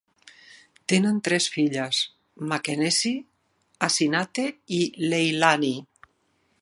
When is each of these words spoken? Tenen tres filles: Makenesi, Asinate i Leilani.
Tenen 0.93 1.19
tres 1.27 1.49
filles: 1.55 1.99
Makenesi, 2.53 3.13
Asinate 3.89 4.47
i 4.79 4.81
Leilani. 5.13 5.71